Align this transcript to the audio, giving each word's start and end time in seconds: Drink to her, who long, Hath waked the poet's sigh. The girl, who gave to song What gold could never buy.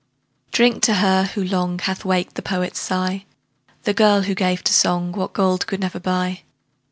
Drink 0.51 0.81
to 0.85 0.95
her, 0.95 1.25
who 1.25 1.43
long, 1.43 1.77
Hath 1.77 2.03
waked 2.03 2.33
the 2.33 2.41
poet's 2.41 2.79
sigh. 2.79 3.23
The 3.83 3.93
girl, 3.93 4.23
who 4.23 4.33
gave 4.33 4.63
to 4.63 4.73
song 4.73 5.11
What 5.11 5.31
gold 5.33 5.67
could 5.67 5.79
never 5.79 5.99
buy. 5.99 6.41